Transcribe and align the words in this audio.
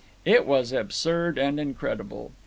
It 0.25 0.47
was 0.47 0.71
absurd 0.71 1.37
and 1.37 1.59
incredible. 1.59 2.31